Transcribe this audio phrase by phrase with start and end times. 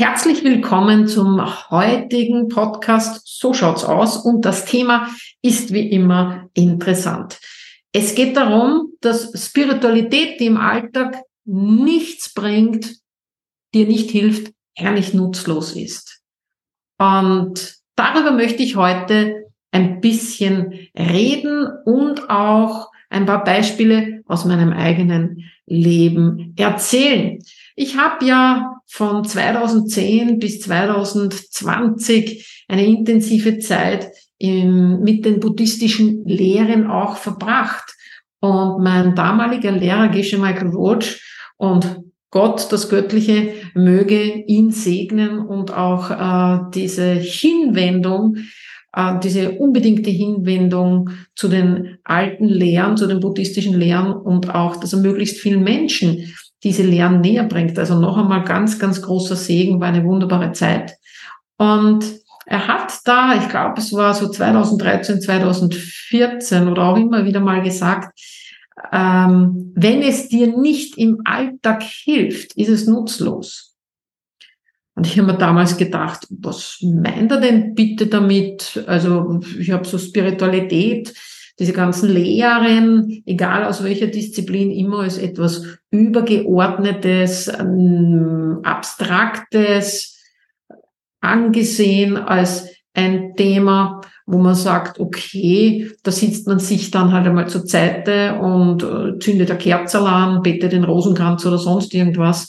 [0.00, 5.08] Herzlich willkommen zum heutigen Podcast So schaut's aus und das Thema
[5.42, 7.40] ist wie immer interessant.
[7.90, 12.94] Es geht darum, dass Spiritualität, die im Alltag nichts bringt,
[13.74, 16.22] dir nicht hilft, herrlich nutzlos ist.
[16.98, 24.72] Und darüber möchte ich heute ein bisschen reden und auch ein paar Beispiele aus meinem
[24.72, 27.40] eigenen Leben erzählen.
[27.80, 36.88] Ich habe ja von 2010 bis 2020 eine intensive Zeit im, mit den buddhistischen Lehren
[36.88, 37.94] auch verbracht.
[38.40, 41.22] Und mein damaliger Lehrer Geshe Michael Roach
[41.56, 42.00] und
[42.32, 48.38] Gott, das Göttliche, möge ihn segnen und auch äh, diese Hinwendung,
[48.92, 54.92] äh, diese unbedingte Hinwendung zu den alten Lehren, zu den buddhistischen Lehren und auch, dass
[54.92, 57.78] er möglichst vielen Menschen diese Lehren näher bringt.
[57.78, 60.96] Also noch einmal ganz, ganz großer Segen, war eine wunderbare Zeit.
[61.56, 62.04] Und
[62.46, 67.62] er hat da, ich glaube, es war so 2013, 2014 oder auch immer wieder mal
[67.62, 68.18] gesagt,
[68.92, 73.76] ähm, wenn es dir nicht im Alltag hilft, ist es nutzlos.
[74.94, 78.82] Und ich habe mir damals gedacht, was meint er denn bitte damit?
[78.86, 81.14] Also ich habe so Spiritualität,
[81.58, 90.18] diese ganzen Lehren, egal aus welcher Disziplin, immer als etwas Übergeordnetes, ähm, Abstraktes
[91.20, 97.48] angesehen, als ein Thema, wo man sagt, okay, da sitzt man sich dann halt einmal
[97.48, 102.48] zur Seite und äh, zündet eine Kerze an, betet den Rosenkranz oder sonst irgendwas.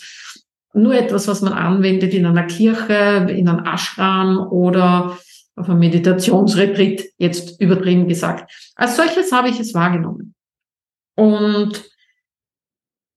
[0.74, 5.18] Nur etwas, was man anwendet in einer Kirche, in einem Ashram oder
[5.60, 8.52] auf einem Meditationsretreat, jetzt übertrieben gesagt.
[8.76, 10.34] Als solches habe ich es wahrgenommen.
[11.16, 11.84] Und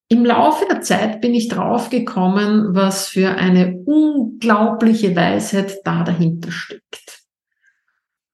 [0.09, 7.23] im Laufe der Zeit bin ich draufgekommen, was für eine unglaubliche Weisheit da dahinter steckt.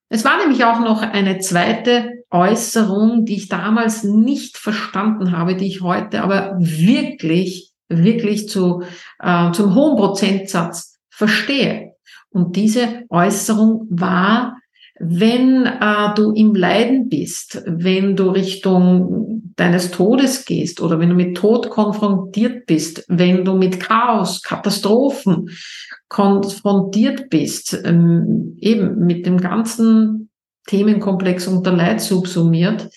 [0.09, 5.67] Es war nämlich auch noch eine zweite Äußerung, die ich damals nicht verstanden habe, die
[5.67, 8.83] ich heute aber wirklich, wirklich zu,
[9.21, 11.88] äh, zum hohen Prozentsatz verstehe.
[12.31, 14.59] Und diese Äußerung war,
[15.01, 21.15] wenn äh, du im Leiden bist, wenn du Richtung deines Todes gehst oder wenn du
[21.15, 25.51] mit Tod konfrontiert bist, wenn du mit Chaos, Katastrophen
[26.09, 30.31] konfrontiert bist, ähm, eben mit dem ganzen
[30.67, 32.89] Themenkomplex unter Leid subsumiert,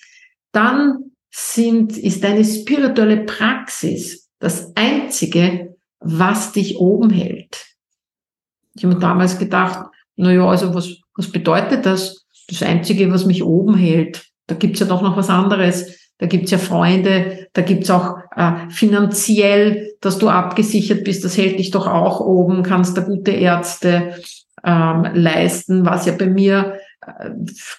[0.52, 7.71] dann sind, ist deine spirituelle Praxis das einzige, was dich oben hält.
[8.74, 12.26] Ich habe damals gedacht, na ja, also was, was bedeutet das?
[12.48, 14.26] Das Einzige, was mich oben hält.
[14.46, 15.98] Da gibt's ja doch noch was anderes.
[16.18, 21.24] Da gibt's ja Freunde, da gibt's auch äh, finanziell, dass du abgesichert bist.
[21.24, 24.14] Das hält dich doch auch oben, kannst da gute Ärzte
[24.62, 27.30] ähm, leisten, was ja bei mir äh,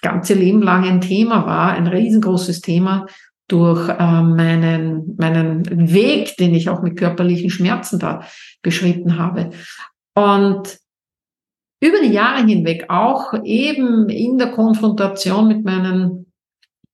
[0.02, 3.06] ganze Leben lang ein Thema war, ein riesengroßes Thema
[3.48, 8.24] durch äh, meinen, meinen Weg, den ich auch mit körperlichen Schmerzen da
[8.62, 9.50] beschritten habe.
[10.14, 10.78] Und
[11.84, 16.32] über die Jahre hinweg auch eben in der Konfrontation mit meinen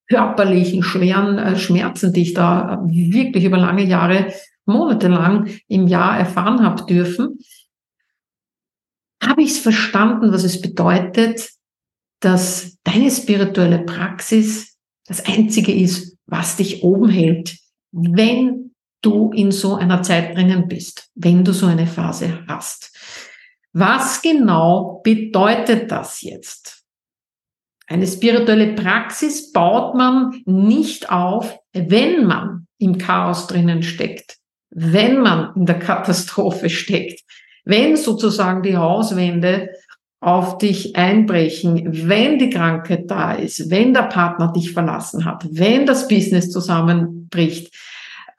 [0.09, 4.33] körperlichen schweren äh, Schmerzen, die ich da wirklich über lange Jahre,
[4.67, 7.39] monatelang im Jahr erfahren habe dürfen,
[9.23, 11.51] habe ich es verstanden, was es bedeutet,
[12.21, 14.77] dass deine spirituelle Praxis
[15.07, 17.57] das Einzige ist, was dich oben hält,
[17.93, 18.72] wenn
[19.03, 22.90] du in so einer Zeit drinnen bist, wenn du so eine Phase hast.
[23.72, 26.82] Was genau bedeutet das jetzt?
[27.86, 34.38] Eine spirituelle Praxis baut man nicht auf, wenn man im Chaos drinnen steckt,
[34.70, 37.20] wenn man in der Katastrophe steckt,
[37.64, 39.70] wenn sozusagen die Hauswände
[40.20, 45.86] auf dich einbrechen, wenn die Krankheit da ist, wenn der Partner dich verlassen hat, wenn
[45.86, 47.75] das Business zusammenbricht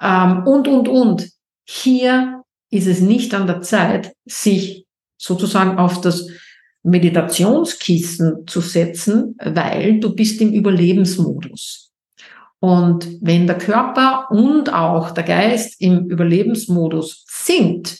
[0.01, 1.29] ähm, und, und, und.
[1.67, 4.80] Hier ist es nicht an der Zeit, sich
[5.21, 6.27] sozusagen auf das
[6.83, 11.91] Meditationskissen zu setzen, weil du bist im Überlebensmodus.
[12.59, 17.99] Und wenn der Körper und auch der Geist im Überlebensmodus sind,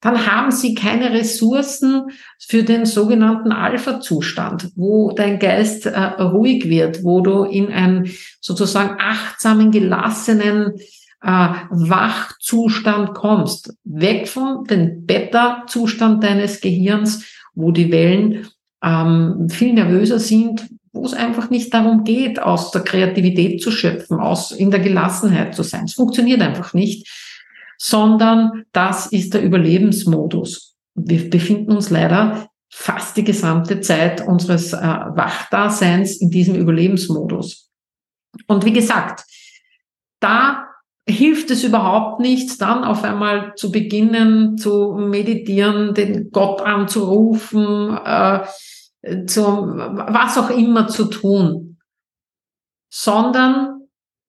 [0.00, 7.02] dann haben sie keine Ressourcen für den sogenannten Alpha-Zustand, wo dein Geist äh, ruhig wird,
[7.02, 8.10] wo du in einen
[8.40, 10.74] sozusagen achtsamen, gelassenen
[11.22, 17.24] äh, Wachzustand kommst, weg von dem Beta-Zustand deines Gehirns,
[17.54, 18.46] wo die Wellen
[18.82, 24.20] ähm, viel nervöser sind, wo es einfach nicht darum geht, aus der Kreativität zu schöpfen,
[24.20, 25.84] aus in der Gelassenheit zu sein.
[25.84, 27.08] Es funktioniert einfach nicht,
[27.76, 30.76] sondern das ist der Überlebensmodus.
[30.94, 37.70] wir befinden uns leider fast die gesamte Zeit unseres äh, Wachdaseins in diesem Überlebensmodus.
[38.46, 39.24] Und wie gesagt,
[40.20, 40.67] da
[41.08, 48.44] hilft es überhaupt nichts, dann auf einmal zu beginnen zu meditieren, den Gott anzurufen, äh,
[49.26, 51.78] zu was auch immer zu tun,
[52.92, 53.78] sondern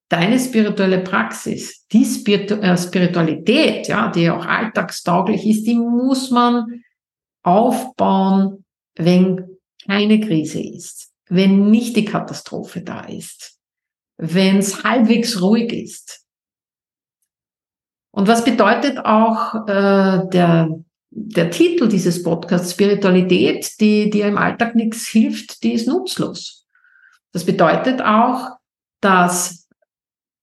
[0.08, 6.82] deine spirituelle Praxis, die äh, Spiritualität, ja, die auch alltagstauglich ist, die muss man
[7.42, 8.64] aufbauen,
[8.96, 13.58] wenn keine Krise ist, wenn nicht die Katastrophe da ist,
[14.18, 16.19] wenn es halbwegs ruhig ist.
[18.12, 20.68] Und was bedeutet auch äh, der,
[21.10, 26.66] der Titel dieses Podcasts, Spiritualität, die dir im Alltag nichts hilft, die ist nutzlos.
[27.32, 28.56] Das bedeutet auch,
[29.00, 29.68] dass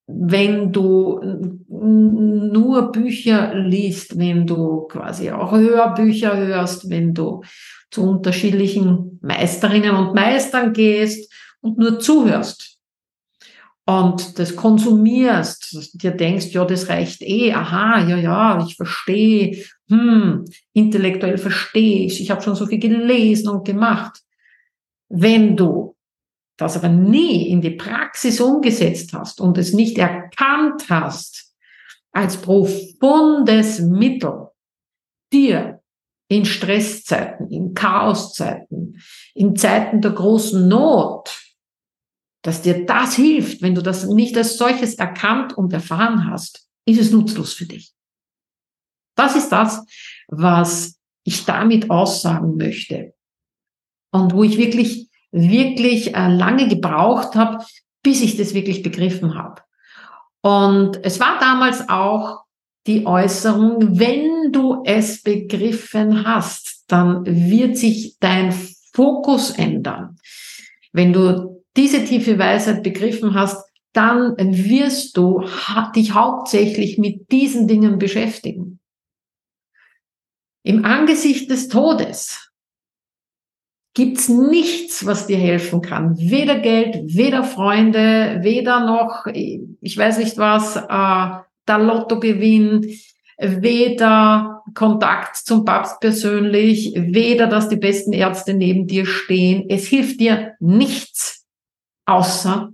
[0.07, 1.19] wenn du
[1.67, 7.43] nur Bücher liest, wenn du quasi auch Hörbücher hörst, wenn du
[7.91, 12.76] zu unterschiedlichen Meisterinnen und Meistern gehst und nur zuhörst
[13.89, 20.43] und das konsumierst, dir denkst, ja, das reicht eh, aha, ja, ja, ich verstehe, hm,
[20.73, 24.19] intellektuell verstehe ich, ich habe schon so viel gelesen und gemacht.
[25.07, 25.95] Wenn du
[26.57, 31.55] das aber nie in die Praxis umgesetzt hast und es nicht erkannt hast
[32.11, 34.49] als profundes Mittel,
[35.31, 35.81] dir
[36.27, 39.01] in Stresszeiten, in Chaoszeiten,
[39.33, 41.46] in Zeiten der großen Not,
[42.47, 46.97] dass dir das hilft, wenn du das nicht als solches erkannt und erfahren hast, ist
[46.97, 47.91] es nutzlos für dich.
[49.17, 49.85] Das ist das,
[50.29, 53.13] was ich damit aussagen möchte.
[54.13, 57.65] Und wo ich wirklich wirklich äh, lange gebraucht habe,
[58.01, 59.61] bis ich das wirklich begriffen habe.
[60.39, 62.45] Und es war damals auch
[62.85, 68.53] die Äußerung, wenn du es begriffen hast, dann wird sich dein
[68.93, 70.17] Fokus ändern.
[70.93, 73.63] Wenn du diese tiefe Weisheit begriffen hast,
[73.93, 75.43] dann wirst du
[75.95, 78.79] dich hauptsächlich mit diesen Dingen beschäftigen.
[80.63, 82.51] Im Angesicht des Todes
[83.93, 86.17] gibt's nichts, was dir helfen kann.
[86.17, 92.85] Weder Geld, weder Freunde, weder noch, ich weiß nicht was, äh, der Lottogewinn,
[93.39, 99.65] weder Kontakt zum Papst persönlich, weder, dass die besten Ärzte neben dir stehen.
[99.69, 101.36] Es hilft dir nichts,
[102.07, 102.71] außer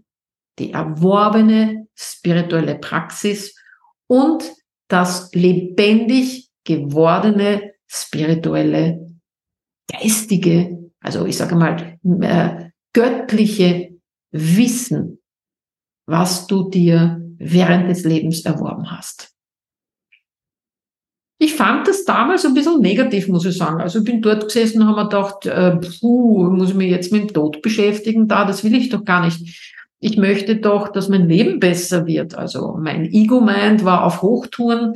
[0.59, 3.55] die erworbene spirituelle Praxis
[4.07, 4.43] und
[4.87, 9.19] das lebendig gewordene spirituelle,
[9.91, 13.99] geistige also ich sage mal, äh, göttliche
[14.31, 15.21] Wissen,
[16.07, 19.32] was du dir während des Lebens erworben hast.
[21.53, 23.79] Ich fand das damals ein bisschen negativ, muss ich sagen.
[23.79, 27.11] Also ich bin dort gesessen und habe mir gedacht, äh, puh, muss ich mich jetzt
[27.11, 29.79] mit dem Tod beschäftigen da, das will ich doch gar nicht.
[29.99, 32.33] Ich möchte doch, dass mein Leben besser wird.
[32.33, 34.93] Also mein Ego-Mind war auf Hochtouren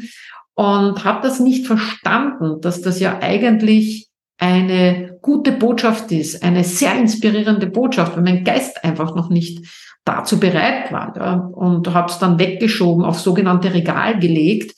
[0.55, 4.07] und habe das nicht verstanden, dass das ja eigentlich
[4.39, 9.63] eine gute Botschaft ist, eine sehr inspirierende Botschaft, weil mein Geist einfach noch nicht
[10.05, 11.13] dazu bereit war.
[11.15, 14.73] Ja, und habe es dann weggeschoben, auf sogenannte Regal gelegt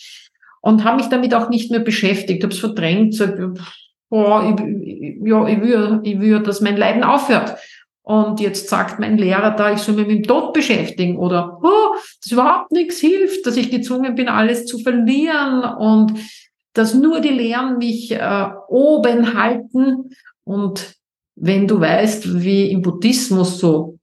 [0.62, 3.40] und habe mich damit auch nicht mehr beschäftigt, habe es verdrängt, gesagt,
[4.10, 7.58] oh, ich, ja, ich will, ich will, dass mein Leiden aufhört.
[8.02, 11.96] Und jetzt sagt mein Lehrer da, ich soll mich mit dem Tod beschäftigen oder oh,
[12.22, 16.20] dass überhaupt nichts hilft, dass ich gezwungen bin, alles zu verlieren und
[16.74, 20.10] dass nur die Lehren mich äh, oben halten.
[20.44, 20.96] Und
[21.36, 24.00] wenn du weißt, wie im Buddhismus so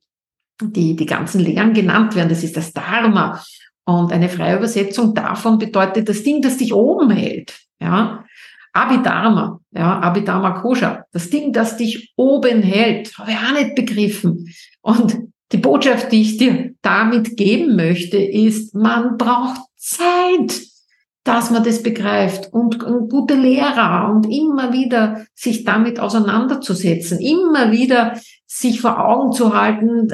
[0.63, 3.43] die, die ganzen Lehren genannt werden, das ist das Dharma.
[3.87, 7.59] Und eine freie Übersetzung davon bedeutet das Ding, das dich oben hält.
[7.81, 8.25] Ja,
[8.73, 14.53] Abhidharma, ja, Abhidharma Kosha, das Ding, das dich oben hält, habe ich auch nicht begriffen.
[14.83, 15.17] Und
[15.53, 20.67] die Botschaft, die ich dir damit geben möchte, ist, man braucht Zeit
[21.27, 27.73] dass man das begreift und, und gute Lehrer und immer wieder sich damit auseinanderzusetzen, immer
[27.73, 28.17] wieder
[28.47, 30.09] sich vor Augen zu halten,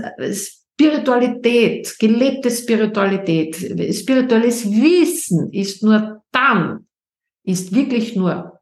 [0.83, 3.55] Spiritualität, gelebte Spiritualität,
[3.95, 6.89] spirituelles Wissen ist nur dann,
[7.45, 8.61] ist wirklich nur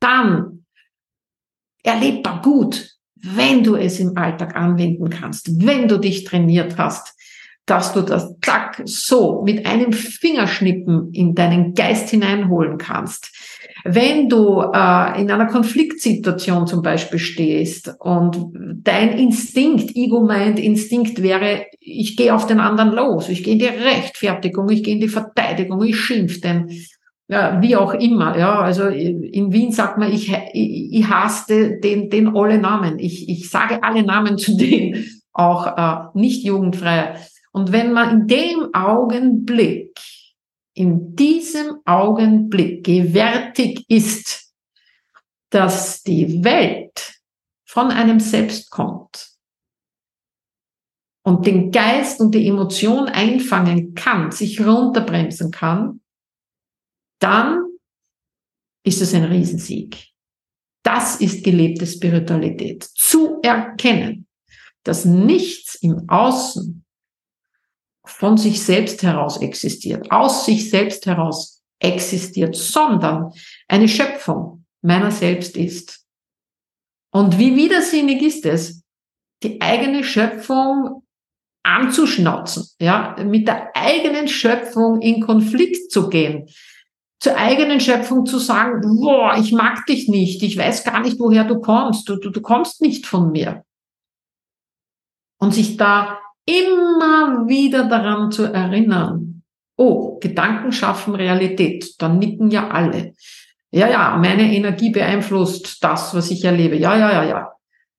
[0.00, 0.64] dann
[1.82, 7.14] erlebbar gut, wenn du es im Alltag anwenden kannst, wenn du dich trainiert hast,
[7.66, 13.30] dass du das zack so mit einem Fingerschnippen in deinen Geist hineinholen kannst.
[13.84, 18.52] Wenn du äh, in einer Konfliktsituation zum Beispiel stehst und
[18.82, 24.68] dein Instinkt, Ego-Mind-Instinkt wäre, ich gehe auf den anderen los, ich gehe in die Rechtfertigung,
[24.68, 26.70] ich gehe in die Verteidigung, ich schimpf den,
[27.28, 28.36] ja, wie auch immer.
[28.36, 32.98] Ja, also in Wien sagt man, ich, ich, ich hasse den, den alle Namen.
[32.98, 37.14] Ich, ich sage alle Namen zu denen auch äh, nicht jugendfrei.
[37.52, 39.98] Und wenn man in dem Augenblick,
[40.74, 44.52] in diesem Augenblick gewärtig ist,
[45.50, 47.20] dass die Welt
[47.66, 49.30] von einem selbst kommt
[51.22, 56.00] und den Geist und die Emotion einfangen kann, sich runterbremsen kann,
[57.20, 57.66] dann
[58.84, 60.08] ist es ein Riesensieg.
[60.82, 62.84] Das ist gelebte Spiritualität.
[62.84, 64.26] Zu erkennen,
[64.82, 66.79] dass nichts im Außen
[68.20, 73.32] von sich selbst heraus existiert, aus sich selbst heraus existiert, sondern
[73.66, 76.04] eine Schöpfung meiner selbst ist.
[77.14, 78.82] Und wie widersinnig ist es,
[79.42, 81.02] die eigene Schöpfung
[81.62, 86.46] anzuschnauzen, ja, mit der eigenen Schöpfung in Konflikt zu gehen,
[87.20, 91.44] zur eigenen Schöpfung zu sagen, boah, ich mag dich nicht, ich weiß gar nicht, woher
[91.44, 93.64] du kommst, du, du, du kommst nicht von mir.
[95.38, 96.18] Und sich da
[96.58, 99.42] immer wieder daran zu erinnern,
[99.76, 103.14] oh, Gedanken schaffen Realität, dann nicken ja alle.
[103.70, 106.76] Ja, ja, meine Energie beeinflusst das, was ich erlebe.
[106.76, 107.48] Ja, ja, ja, ja.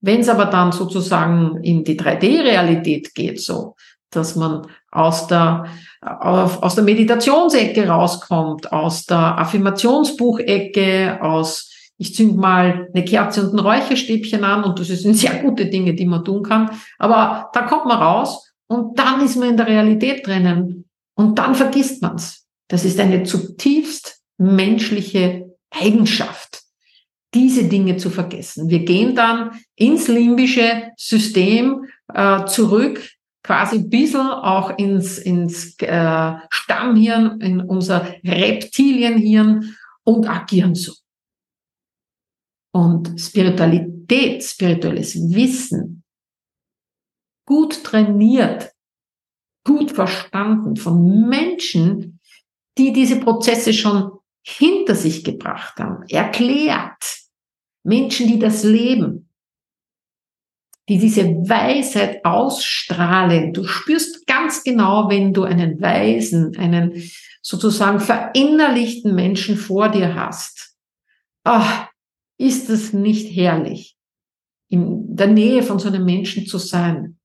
[0.02, 3.76] Wenn es aber dann sozusagen in die 3D-Realität geht, so,
[4.10, 5.66] dass man aus der,
[6.02, 11.71] aus der Meditationsecke rauskommt, aus der Affirmationsbuchecke, aus
[12.02, 15.94] ich zünd mal eine Kerze und ein Räucherstäbchen an und das sind sehr gute Dinge,
[15.94, 16.72] die man tun kann.
[16.98, 21.54] Aber da kommt man raus und dann ist man in der Realität drinnen und dann
[21.54, 22.48] vergisst man's.
[22.68, 26.64] Das ist eine zutiefst menschliche Eigenschaft,
[27.36, 28.68] diese Dinge zu vergessen.
[28.68, 33.08] Wir gehen dann ins limbische System äh, zurück,
[33.44, 40.94] quasi ein bisschen auch ins, ins äh, Stammhirn, in unser Reptilienhirn und agieren so.
[42.74, 46.04] Und Spiritualität, spirituelles Wissen,
[47.46, 48.72] gut trainiert,
[49.66, 52.20] gut verstanden von Menschen,
[52.78, 54.12] die diese Prozesse schon
[54.44, 57.20] hinter sich gebracht haben, erklärt.
[57.84, 59.30] Menschen, die das leben,
[60.88, 63.54] die diese Weisheit ausstrahlen.
[63.54, 67.10] Du spürst ganz genau, wenn du einen weisen, einen
[67.42, 70.76] sozusagen verinnerlichten Menschen vor dir hast.
[71.44, 71.88] Ach,
[72.42, 73.96] ist es nicht herrlich,
[74.70, 77.20] in der Nähe von so einem Menschen zu sein?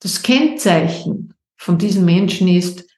[0.00, 2.88] Das Kennzeichen von diesem Menschen ist,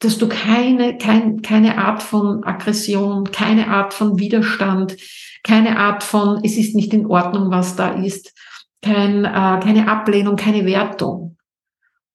[0.00, 4.96] dass du keine, kein, keine Art von Aggression, keine Art von Widerstand,
[5.42, 8.34] keine Art von, es ist nicht in Ordnung, was da ist,
[8.82, 11.38] kein, äh, keine Ablehnung, keine Wertung.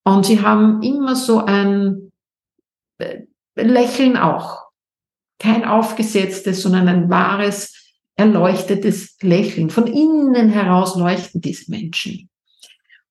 [0.03, 2.11] Und sie haben immer so ein
[2.97, 3.21] äh,
[3.55, 4.67] Lächeln auch.
[5.39, 7.76] Kein aufgesetztes, sondern ein wahres,
[8.17, 9.69] erleuchtetes Lächeln.
[9.69, 12.29] Von innen heraus leuchten diese Menschen.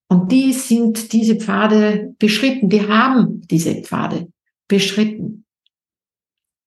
[0.08, 4.28] Und die sind diese Pfade beschritten, die haben diese Pfade
[4.68, 5.44] beschritten.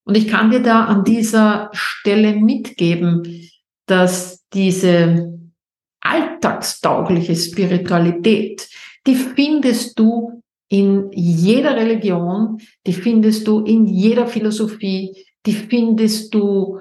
[0.05, 3.49] Und ich kann dir da an dieser Stelle mitgeben,
[3.85, 5.37] dass diese
[6.01, 8.67] alltagstaugliche Spiritualität,
[9.05, 16.79] die findest du in jeder Religion, die findest du in jeder Philosophie, die findest du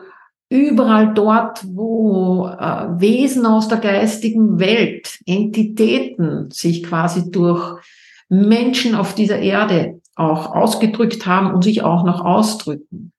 [0.51, 7.81] überall dort, wo äh, Wesen aus der geistigen Welt, Entitäten sich quasi durch
[8.29, 13.13] Menschen auf dieser Erde auch ausgedrückt haben und sich auch noch ausdrücken.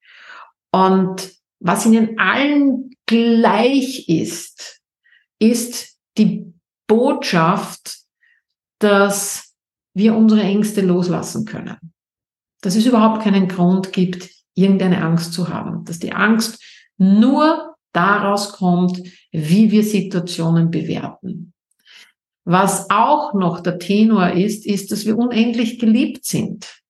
[0.71, 4.81] Und was ihnen allen gleich ist,
[5.39, 6.53] ist die
[6.87, 7.99] Botschaft,
[8.79, 9.55] dass
[9.93, 11.77] wir unsere Ängste loslassen können.
[12.61, 15.85] Dass es überhaupt keinen Grund gibt, irgendeine Angst zu haben.
[15.85, 16.61] Dass die Angst
[16.99, 19.01] nur daraus kommt,
[19.31, 21.53] wie wir Situationen bewerten.
[22.45, 26.81] Was auch noch der Tenor ist, ist, dass wir unendlich geliebt sind.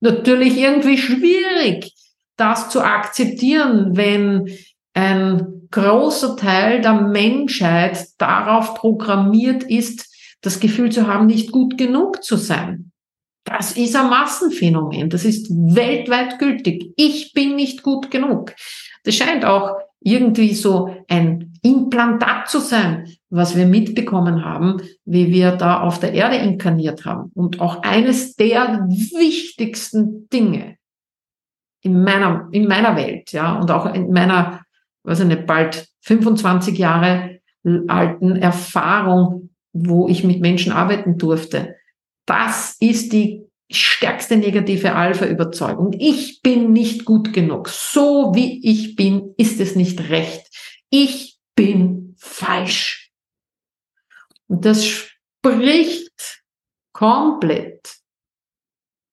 [0.00, 1.92] Natürlich irgendwie schwierig,
[2.36, 4.48] das zu akzeptieren, wenn
[4.94, 10.06] ein großer Teil der Menschheit darauf programmiert ist,
[10.40, 12.92] das Gefühl zu haben, nicht gut genug zu sein.
[13.44, 15.10] Das ist ein Massenphänomen.
[15.10, 16.92] Das ist weltweit gültig.
[16.96, 18.54] Ich bin nicht gut genug.
[19.08, 25.52] Das scheint auch irgendwie so ein Implantat zu sein, was wir mitbekommen haben, wie wir
[25.52, 27.30] da auf der Erde inkarniert haben.
[27.32, 30.76] Und auch eines der wichtigsten Dinge
[31.80, 34.60] in meiner, in meiner Welt, ja, und auch in meiner,
[35.04, 37.40] weiß ich nicht, bald 25 Jahre
[37.86, 41.76] alten Erfahrung, wo ich mit Menschen arbeiten durfte.
[42.26, 45.94] Das ist die stärkste negative Alpha-Überzeugung.
[45.98, 47.68] Ich bin nicht gut genug.
[47.68, 50.48] So wie ich bin, ist es nicht recht.
[50.90, 53.12] Ich bin falsch.
[54.46, 56.42] Und das spricht
[56.92, 57.98] komplett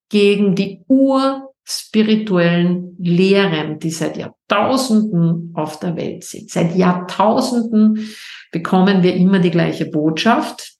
[0.09, 6.49] gegen die urspirituellen Lehren, die seit Jahrtausenden auf der Welt sind.
[6.49, 8.15] Seit Jahrtausenden
[8.51, 10.77] bekommen wir immer die gleiche Botschaft.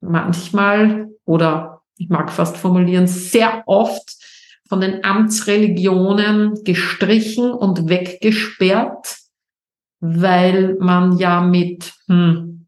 [0.00, 4.16] Manchmal oder ich mag fast formulieren, sehr oft
[4.68, 9.16] von den Amtsreligionen gestrichen und weggesperrt,
[10.00, 12.66] weil man ja mit, hm,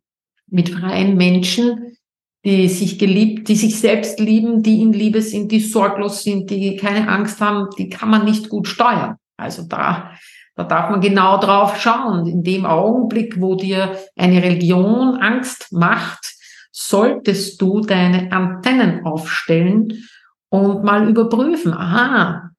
[0.49, 1.97] mit freien Menschen,
[2.45, 6.77] die sich geliebt, die sich selbst lieben, die in Liebe sind, die sorglos sind, die
[6.77, 9.17] keine Angst haben, die kann man nicht gut steuern.
[9.37, 10.13] Also da,
[10.57, 12.27] da darf man genau drauf schauen.
[12.27, 16.40] In dem Augenblick, wo dir eine Religion Angst macht,
[16.71, 20.09] solltest du deine Antennen aufstellen
[20.49, 21.75] und mal überprüfen.
[21.75, 22.51] Aha,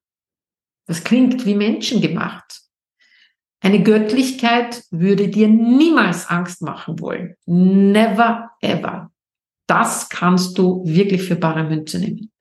[0.88, 2.62] das klingt wie menschengemacht.
[3.64, 7.36] Eine Göttlichkeit würde dir niemals Angst machen wollen.
[7.46, 9.12] Never ever.
[9.68, 12.32] Das kannst du wirklich für bare Münze nehmen.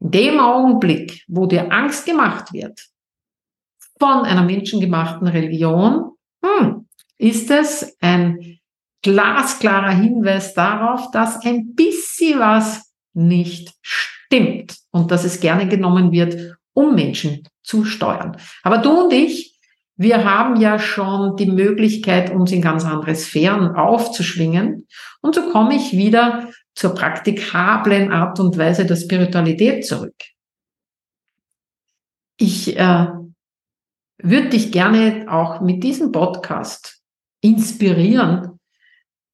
[0.00, 2.88] In dem Augenblick, wo dir Angst gemacht wird
[3.98, 6.12] von einer menschengemachten Religion,
[6.44, 8.60] hm, ist es ein
[9.02, 16.56] glasklarer Hinweis darauf, dass ein bisschen was nicht stimmt und dass es gerne genommen wird,
[16.72, 18.36] um Menschen zu steuern.
[18.62, 19.58] Aber du und ich,
[19.96, 24.86] wir haben ja schon die Möglichkeit, uns in ganz andere Sphären aufzuschwingen.
[25.20, 30.14] Und so komme ich wieder zur praktikablen Art und Weise der Spiritualität zurück.
[32.36, 33.08] Ich äh,
[34.22, 37.02] würde dich gerne auch mit diesem Podcast
[37.40, 38.57] inspirieren,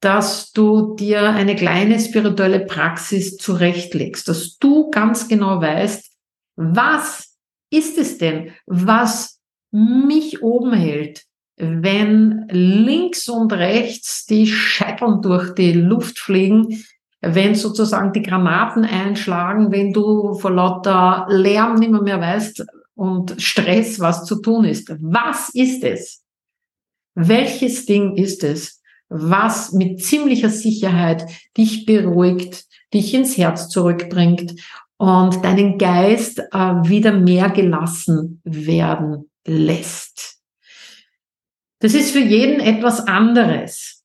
[0.05, 6.13] dass du dir eine kleine spirituelle Praxis zurechtlegst, dass du ganz genau weißt,
[6.57, 7.39] was
[7.71, 11.25] ist es denn, was mich oben hält,
[11.57, 16.85] wenn links und rechts die Scheiteln durch die Luft fliegen,
[17.23, 23.41] wenn sozusagen die Granaten einschlagen, wenn du vor lauter Lärm nicht mehr, mehr weißt und
[23.41, 24.95] Stress, was zu tun ist.
[25.01, 26.23] Was ist es?
[27.15, 28.83] Welches Ding ist es,
[29.15, 31.25] was mit ziemlicher Sicherheit
[31.57, 34.61] dich beruhigt, dich ins Herz zurückbringt
[34.97, 40.39] und deinen Geist äh, wieder mehr gelassen werden lässt.
[41.79, 44.05] Das ist für jeden etwas anderes.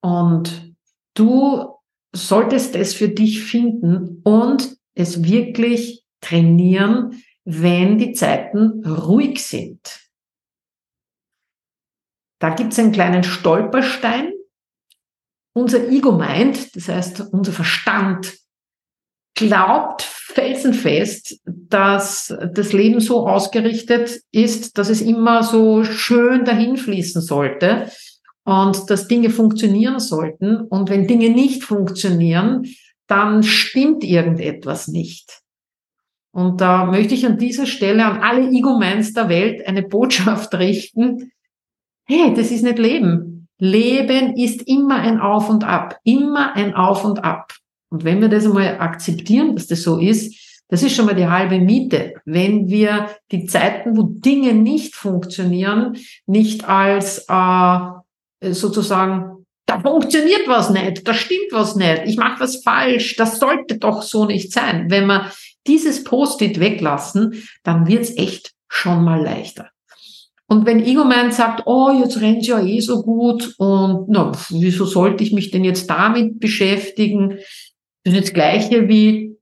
[0.00, 0.74] Und
[1.14, 1.74] du
[2.12, 10.03] solltest es für dich finden und es wirklich trainieren, wenn die Zeiten ruhig sind.
[12.44, 14.30] Da gibt es einen kleinen Stolperstein.
[15.54, 18.34] Unser Ego meint, das heißt unser Verstand,
[19.34, 27.22] glaubt felsenfest, dass das Leben so ausgerichtet ist, dass es immer so schön dahin fließen
[27.22, 27.90] sollte
[28.44, 30.60] und dass Dinge funktionieren sollten.
[30.68, 32.66] Und wenn Dinge nicht funktionieren,
[33.06, 35.40] dann stimmt irgendetwas nicht.
[36.30, 41.30] Und da möchte ich an dieser Stelle an alle Ego-Minds der Welt eine Botschaft richten.
[42.06, 43.48] Hey, das ist nicht Leben.
[43.58, 45.98] Leben ist immer ein Auf und Ab.
[46.04, 47.54] Immer ein Auf und Ab.
[47.88, 50.34] Und wenn wir das einmal akzeptieren, dass das so ist,
[50.68, 52.14] das ist schon mal die halbe Miete.
[52.24, 60.70] Wenn wir die Zeiten, wo Dinge nicht funktionieren, nicht als äh, sozusagen, da funktioniert was
[60.70, 64.90] nicht, da stimmt was nicht, ich mache was falsch, das sollte doch so nicht sein.
[64.90, 65.30] Wenn wir
[65.66, 69.70] dieses Post-it weglassen, dann wird's echt schon mal leichter.
[70.46, 75.24] Und wenn Ego-Man sagt, oh, jetzt rennt ja eh so gut und na, wieso sollte
[75.24, 77.38] ich mich denn jetzt damit beschäftigen?
[78.04, 79.36] Das ist das Gleiche wie,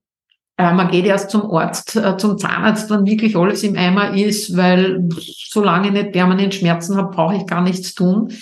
[0.57, 4.57] äh, man geht erst zum Arzt, äh, zum Zahnarzt, wenn wirklich alles im Eimer ist,
[4.57, 5.09] weil
[5.49, 8.33] solange ich nicht permanent Schmerzen habe, brauche ich gar nichts tun.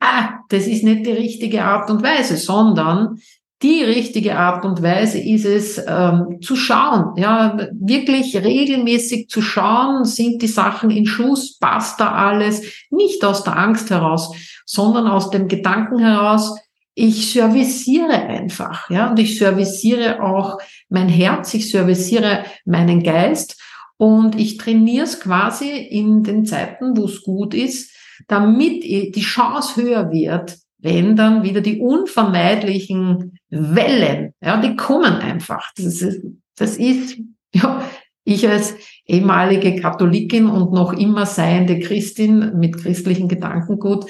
[0.00, 3.20] Ah, das ist nicht die richtige Art und Weise, sondern
[3.62, 10.04] die richtige Art und Weise ist es, ähm, zu schauen, ja, wirklich regelmäßig zu schauen,
[10.04, 15.30] sind die Sachen in Schuss, passt da alles, nicht aus der Angst heraus, sondern aus
[15.30, 16.58] dem Gedanken heraus,
[16.94, 23.60] ich serviciere einfach, ja, und ich serviciere auch mein Herz, ich serviciere meinen Geist
[23.98, 27.94] und ich trainiere es quasi in den Zeiten, wo es gut ist,
[28.26, 35.70] damit die Chance höher wird, wenn dann wieder die unvermeidlichen Wellen, ja, die kommen einfach.
[35.76, 36.22] Das ist,
[36.56, 37.18] das ist,
[37.54, 37.82] ja,
[38.24, 38.74] ich als
[39.06, 44.06] ehemalige Katholikin und noch immer seiende Christin mit christlichen Gedankengut,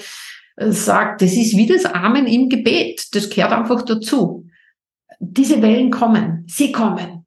[0.57, 3.07] sagt, das ist wie das Amen im Gebet.
[3.13, 4.45] Das gehört einfach dazu.
[5.19, 7.25] Diese Wellen kommen, sie kommen.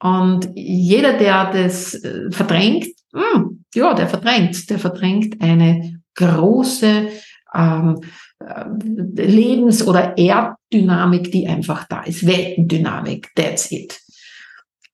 [0.00, 7.08] Und jeder, der das äh, verdrängt, mh, hm, ja, der verdrängt, der verdrängt eine große
[7.54, 8.06] ähm, äh,
[8.40, 12.26] Lebens- oder Erddynamik, die einfach da ist.
[12.26, 14.00] Weltendynamik, that's it.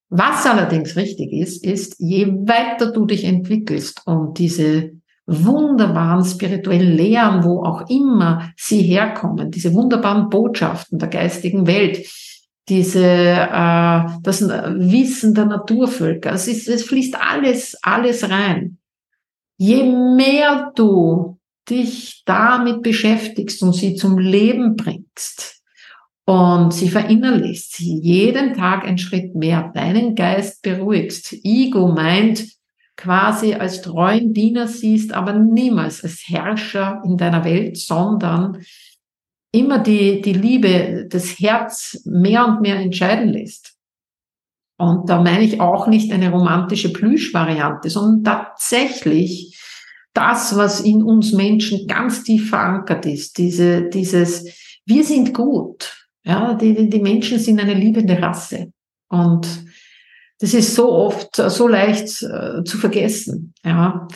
[0.08, 4.92] Was allerdings wichtig ist, ist, je weiter du dich entwickelst und diese
[5.26, 12.06] wunderbaren spirituellen Lehren, wo auch immer sie herkommen, diese wunderbaren Botschaften der geistigen Welt,
[12.68, 18.78] diese äh, das Wissen der Naturvölker, es, ist, es fließt alles alles rein.
[19.56, 25.62] Je mehr du dich damit beschäftigst und sie zum Leben bringst
[26.26, 32.46] und sie verinnerlichst, sie jeden Tag einen Schritt mehr, deinen Geist beruhigst, Ego meint,
[32.96, 38.64] quasi als treuen Diener siehst, aber niemals als Herrscher in deiner Welt, sondern
[39.52, 43.74] immer die, die Liebe, das Herz mehr und mehr entscheiden lässt.
[44.76, 49.56] Und da meine ich auch nicht eine romantische Plüschvariante, sondern tatsächlich
[50.14, 54.46] das, was in uns Menschen ganz tief verankert ist, diese, dieses,
[54.86, 56.06] wir sind gut.
[56.24, 58.72] Ja, die, die Menschen sind eine liebende Rasse.
[59.08, 59.46] Und
[60.38, 63.52] das ist so oft, so leicht äh, zu vergessen.
[63.62, 64.08] Ja,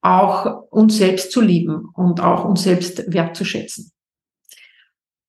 [0.00, 3.90] auch uns selbst zu lieben und auch uns selbst wertzuschätzen.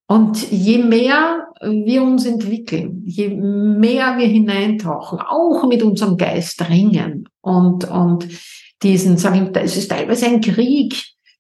[0.08, 7.28] Und je mehr wir uns entwickeln, je mehr wir hineintauchen, auch mit unserem Geist ringen
[7.42, 8.28] und, und
[8.86, 10.96] diesen, sagen wir, es ist teilweise ein Krieg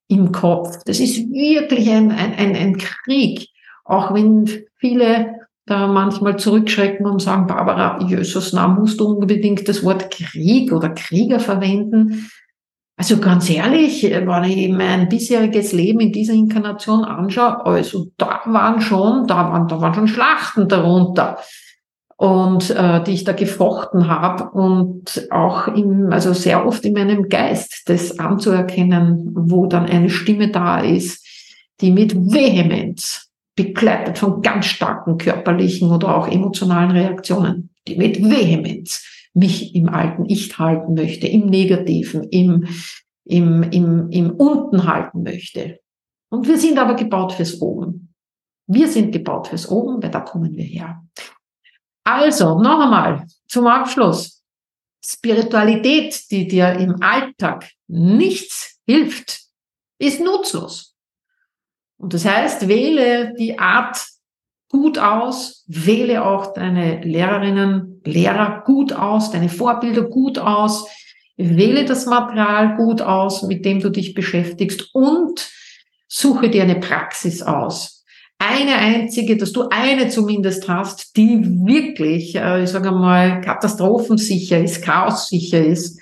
[0.07, 0.83] im Kopf.
[0.85, 3.47] Das ist wirklich ein, ein, ein, ein Krieg.
[3.85, 5.35] Auch wenn viele
[5.67, 10.89] da manchmal zurückschrecken und sagen, Barbara, Jesus, na, musst du unbedingt das Wort Krieg oder
[10.89, 12.29] Krieger verwenden.
[12.97, 18.79] Also ganz ehrlich, wenn ich mein bisheriges Leben in dieser Inkarnation anschaue, also da waren
[18.79, 21.37] schon, da waren, da waren schon Schlachten darunter
[22.17, 27.27] und äh, die ich da gefochten habe und auch in, also sehr oft in meinem
[27.27, 31.25] Geist das anzuerkennen, wo dann eine Stimme da ist,
[31.81, 39.03] die mit Vehemenz begleitet von ganz starken körperlichen oder auch emotionalen Reaktionen, die mit Vehemenz
[39.33, 42.67] mich im alten Ich halten möchte, im Negativen, im,
[43.25, 45.79] im, im, im Unten halten möchte.
[46.29, 48.13] Und wir sind aber gebaut fürs Oben.
[48.67, 51.03] Wir sind gebaut fürs Oben, weil da kommen wir her.
[52.05, 54.43] Also, noch einmal zum Abschluss.
[55.03, 59.41] Spiritualität, die dir im Alltag nichts hilft,
[59.99, 60.95] ist nutzlos.
[61.97, 64.03] Und das heißt, wähle die Art
[64.69, 70.87] gut aus, wähle auch deine Lehrerinnen, Lehrer gut aus, deine Vorbilder gut aus,
[71.37, 75.49] wähle das Material gut aus, mit dem du dich beschäftigst und
[76.07, 77.94] suche dir eine Praxis aus,
[78.37, 84.83] eine einzige, dass du eine zumindest hast, die wirklich, äh, ich sage mal, katastrophensicher ist,
[84.83, 86.01] chaossicher ist.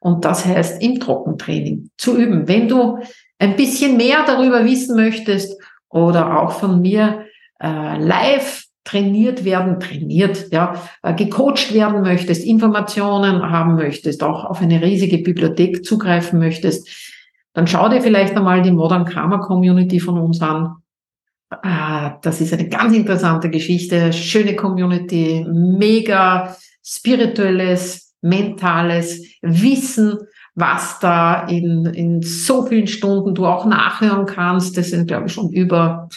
[0.00, 2.48] Und das heißt, im Trockentraining zu üben.
[2.48, 2.98] Wenn du
[3.38, 7.26] ein bisschen mehr darüber wissen möchtest oder auch von mir
[7.60, 14.60] äh, live trainiert werden, trainiert, ja, äh, gecoacht werden möchtest, Informationen haben möchtest, auch auf
[14.60, 16.88] eine riesige Bibliothek zugreifen möchtest,
[17.54, 20.81] dann schau dir vielleicht einmal die Modern Karma Community von uns an.
[21.62, 30.18] Ah, das ist eine ganz interessante Geschichte, schöne Community, mega spirituelles, mentales Wissen,
[30.54, 34.76] was da in, in so vielen Stunden du auch nachhören kannst.
[34.76, 36.08] Das sind, glaube ich, schon über,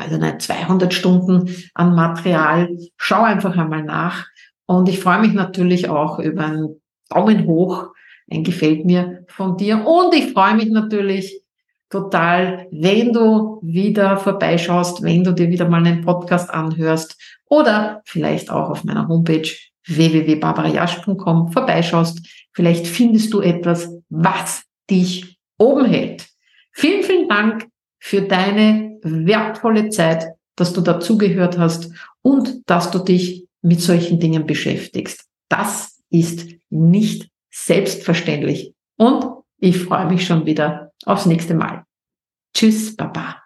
[0.00, 2.68] ich nicht, 200 Stunden an Material.
[2.96, 4.26] Schau einfach einmal nach.
[4.66, 7.88] Und ich freue mich natürlich auch über einen Daumen hoch,
[8.30, 9.84] ein Gefällt mir von dir.
[9.84, 11.42] Und ich freue mich natürlich
[11.90, 18.50] total, wenn du wieder vorbeischaust, wenn du dir wieder mal einen Podcast anhörst oder vielleicht
[18.50, 19.48] auch auf meiner Homepage
[19.86, 22.20] www.barbarajasch.com vorbeischaust.
[22.52, 26.26] Vielleicht findest du etwas, was dich oben hält.
[26.72, 30.26] Vielen, vielen Dank für deine wertvolle Zeit,
[30.56, 35.26] dass du dazugehört hast und dass du dich mit solchen Dingen beschäftigst.
[35.48, 38.74] Das ist nicht selbstverständlich.
[38.96, 39.24] Und
[39.58, 41.84] ich freue mich schon wieder aufs nächste Mal.
[42.54, 43.42] Tschüss, Baba.